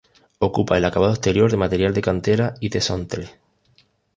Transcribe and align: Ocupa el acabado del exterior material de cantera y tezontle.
Ocupa 0.39 0.79
el 0.79 0.85
acabado 0.85 1.11
del 1.11 1.17
exterior 1.19 1.55
material 1.57 1.93
de 1.93 2.01
cantera 2.01 2.55
y 2.59 2.71
tezontle. 2.71 3.37